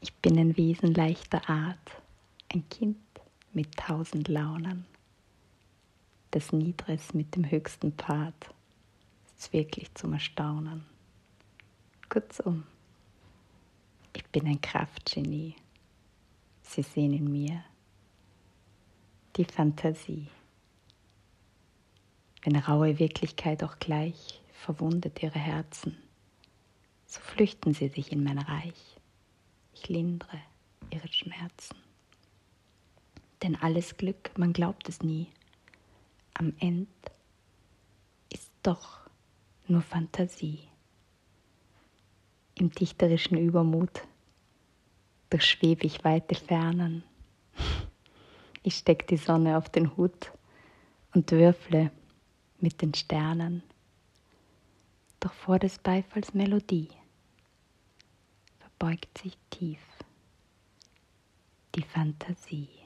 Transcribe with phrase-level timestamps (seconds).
[0.00, 2.02] Ich bin ein Wesen leichter Art,
[2.52, 2.98] ein Kind
[3.52, 4.86] mit tausend Launen.
[6.30, 8.54] Das Niedres mit dem höchsten Part
[9.36, 10.84] ist wirklich zum Erstaunen.
[12.08, 12.64] Kurzum,
[14.12, 15.56] ich bin ein Kraftgenie.
[16.62, 17.64] Sie sehen in mir
[19.36, 20.28] die Fantasie.
[22.42, 25.96] Wenn raue Wirklichkeit auch gleich verwundet ihre Herzen,
[27.06, 28.98] so flüchten sie sich in mein Reich.
[29.80, 30.40] Ich lindere
[30.90, 31.76] ihre Schmerzen.
[33.42, 35.28] Denn alles Glück, man glaubt es nie,
[36.34, 36.88] am Ende
[38.32, 38.98] ist doch
[39.68, 40.60] nur Fantasie.
[42.56, 44.02] Im dichterischen Übermut
[45.30, 47.04] durchschwebe ich weite Fernen.
[48.64, 50.32] Ich steck die Sonne auf den Hut
[51.14, 51.92] und würfle
[52.58, 53.62] mit den Sternen.
[55.20, 56.88] Doch vor des Beifalls Melodie
[58.78, 59.80] verbeugt sich tief
[61.74, 62.77] die Fantasie.